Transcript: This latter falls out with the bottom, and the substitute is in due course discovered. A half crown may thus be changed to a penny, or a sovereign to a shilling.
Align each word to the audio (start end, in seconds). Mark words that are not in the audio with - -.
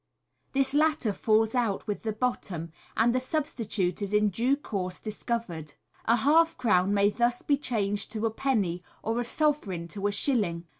This 0.53 0.73
latter 0.73 1.13
falls 1.13 1.53
out 1.53 1.85
with 1.85 2.01
the 2.01 2.11
bottom, 2.11 2.71
and 2.97 3.13
the 3.13 3.19
substitute 3.19 4.01
is 4.01 4.13
in 4.13 4.29
due 4.31 4.57
course 4.57 4.99
discovered. 4.99 5.75
A 6.05 6.15
half 6.15 6.57
crown 6.57 6.91
may 6.91 7.11
thus 7.11 7.43
be 7.43 7.55
changed 7.55 8.11
to 8.13 8.25
a 8.25 8.31
penny, 8.31 8.81
or 9.03 9.19
a 9.19 9.23
sovereign 9.23 9.87
to 9.89 10.07
a 10.07 10.11
shilling. 10.11 10.65